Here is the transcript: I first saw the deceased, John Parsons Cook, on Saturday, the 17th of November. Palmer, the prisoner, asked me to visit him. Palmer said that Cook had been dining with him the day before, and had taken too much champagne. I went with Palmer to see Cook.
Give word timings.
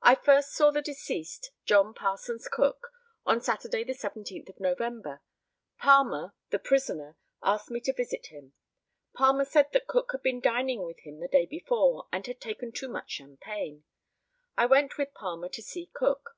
I 0.00 0.14
first 0.14 0.52
saw 0.52 0.70
the 0.70 0.80
deceased, 0.80 1.50
John 1.64 1.92
Parsons 1.92 2.46
Cook, 2.46 2.86
on 3.24 3.40
Saturday, 3.40 3.82
the 3.82 3.94
17th 3.94 4.48
of 4.48 4.60
November. 4.60 5.22
Palmer, 5.80 6.34
the 6.50 6.60
prisoner, 6.60 7.16
asked 7.42 7.68
me 7.72 7.80
to 7.80 7.92
visit 7.92 8.26
him. 8.26 8.52
Palmer 9.16 9.44
said 9.44 9.70
that 9.72 9.88
Cook 9.88 10.12
had 10.12 10.22
been 10.22 10.38
dining 10.40 10.84
with 10.84 11.00
him 11.00 11.18
the 11.18 11.26
day 11.26 11.46
before, 11.46 12.06
and 12.12 12.24
had 12.28 12.40
taken 12.40 12.70
too 12.70 12.88
much 12.88 13.10
champagne. 13.10 13.82
I 14.56 14.66
went 14.66 14.98
with 14.98 15.12
Palmer 15.14 15.48
to 15.48 15.62
see 15.62 15.90
Cook. 15.92 16.36